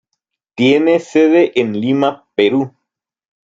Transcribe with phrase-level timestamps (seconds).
[0.55, 2.73] Tiene sede en Lima, Perú.